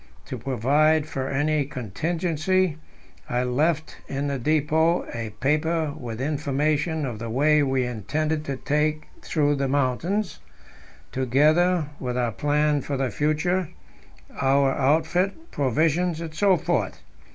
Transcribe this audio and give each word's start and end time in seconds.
To 0.25 0.37
provide 0.39 1.05
for 1.05 1.29
any 1.29 1.63
contingency, 1.63 2.79
I 3.29 3.43
left 3.43 3.97
in 4.07 4.25
the 4.29 4.39
depot 4.39 5.05
a 5.13 5.29
paper 5.41 5.93
with 5.95 6.19
information 6.19 7.05
of 7.05 7.19
the 7.19 7.29
way 7.29 7.61
we 7.61 7.85
intended 7.85 8.43
to 8.45 8.57
take 8.57 9.09
through 9.21 9.57
the 9.57 9.67
mountains, 9.67 10.39
together 11.11 11.89
with 11.99 12.17
our 12.17 12.31
plan 12.31 12.81
for 12.81 12.97
the 12.97 13.11
future, 13.11 13.69
our 14.41 14.71
outfit, 14.73 15.51
provisions, 15.51 16.19
etc. 16.19 16.93